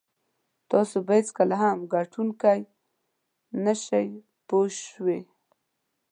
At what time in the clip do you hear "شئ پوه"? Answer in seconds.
3.83-4.67